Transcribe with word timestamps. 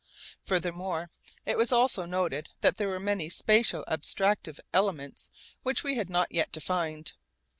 Furthermore 0.41 1.11
it 1.45 1.57
was 1.57 1.71
also 1.71 2.05
noted 2.07 2.49
that 2.61 2.77
there 2.77 2.87
were 2.89 2.99
many 2.99 3.29
spatial 3.29 3.85
abstractive 3.87 4.59
elements 4.73 5.29
which 5.61 5.83
we 5.83 5.93
had 5.93 6.09
not 6.09 6.31
yet 6.31 6.51
defined. 6.51 7.13